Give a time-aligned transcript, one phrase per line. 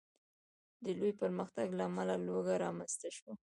[0.83, 3.33] د لوی پرمختګ له امله لوږه رامنځته شوه.